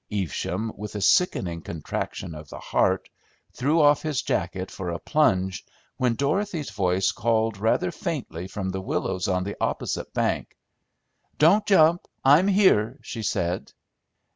[0.11, 3.07] Evesham, with a sickening contraction of the heart,
[3.53, 5.63] threw off his jacket for a plunge,
[5.97, 10.57] when Dorothy's voice called rather faintly from the willows on the opposite bank.
[11.37, 12.07] "Don't jump!
[12.25, 13.71] I'm here," she said.